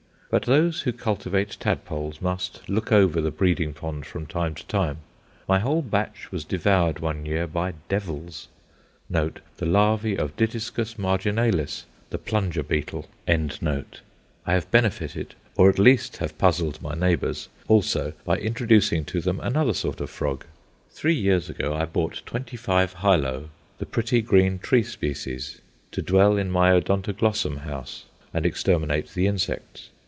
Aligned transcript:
But 0.31 0.43
those 0.43 0.83
who 0.83 0.93
cultivate 0.93 1.57
tadpoles 1.59 2.21
must 2.21 2.61
look 2.69 2.89
over 2.93 3.19
the 3.19 3.31
breeding 3.31 3.73
pond 3.73 4.05
from 4.05 4.25
time 4.25 4.55
to 4.55 4.65
time. 4.67 4.99
My 5.45 5.59
whole 5.59 5.81
batch 5.81 6.31
was 6.31 6.45
devoured 6.45 6.99
one 6.99 7.25
year 7.25 7.45
by 7.45 7.73
"devils" 7.89 8.47
the 9.09 9.29
larvæ 9.59 10.17
of 10.17 10.37
Dytiscus 10.37 10.95
marginalis, 10.97 11.83
the 12.11 12.17
Plunger 12.17 12.63
beetle. 12.63 13.09
I 13.27 14.53
have 14.53 14.71
benefited, 14.71 15.35
or 15.57 15.69
at 15.69 15.77
least 15.77 16.15
have 16.15 16.37
puzzled 16.37 16.81
my 16.81 16.93
neighbours 16.93 17.49
also 17.67 18.13
by 18.23 18.37
introducing 18.37 19.03
to 19.03 19.19
them 19.19 19.41
another 19.41 19.73
sort 19.73 19.99
of 19.99 20.09
frog. 20.09 20.45
Three 20.91 21.13
years 21.13 21.49
ago 21.49 21.73
I 21.73 21.83
bought 21.83 22.21
twenty 22.25 22.55
five 22.55 22.93
Hyloe, 22.93 23.49
the 23.79 23.85
pretty 23.85 24.21
green 24.21 24.59
tree 24.59 24.83
species, 24.83 25.59
to 25.91 26.01
dwell 26.01 26.37
in 26.37 26.49
my 26.49 26.71
Odontoglossum 26.71 27.63
house 27.63 28.05
and 28.33 28.45
exterminate 28.45 29.09
the 29.09 29.27
insects. 29.27 29.89